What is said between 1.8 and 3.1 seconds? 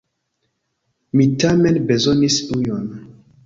bezonis ujon.